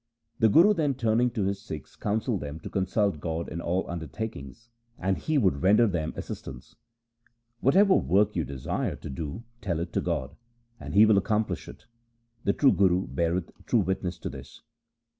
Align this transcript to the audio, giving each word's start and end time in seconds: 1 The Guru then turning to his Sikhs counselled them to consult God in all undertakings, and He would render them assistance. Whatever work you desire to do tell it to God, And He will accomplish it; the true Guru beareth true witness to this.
1 0.39 0.39
The 0.39 0.49
Guru 0.49 0.73
then 0.73 0.95
turning 0.95 1.29
to 1.29 1.43
his 1.43 1.61
Sikhs 1.61 1.95
counselled 1.95 2.39
them 2.41 2.59
to 2.61 2.71
consult 2.71 3.19
God 3.19 3.47
in 3.47 3.61
all 3.61 3.87
undertakings, 3.87 4.71
and 4.97 5.15
He 5.15 5.37
would 5.37 5.61
render 5.61 5.85
them 5.85 6.11
assistance. 6.15 6.75
Whatever 7.59 7.93
work 7.93 8.35
you 8.35 8.43
desire 8.43 8.95
to 8.95 9.09
do 9.11 9.43
tell 9.61 9.79
it 9.79 9.93
to 9.93 10.01
God, 10.01 10.35
And 10.79 10.95
He 10.95 11.05
will 11.05 11.19
accomplish 11.19 11.67
it; 11.67 11.85
the 12.43 12.51
true 12.53 12.71
Guru 12.71 13.05
beareth 13.09 13.51
true 13.67 13.81
witness 13.81 14.17
to 14.17 14.29
this. 14.29 14.63